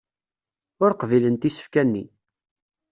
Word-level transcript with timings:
Ur 0.83 0.91
qbilent 1.01 1.47
isefka-nni. 1.49 2.03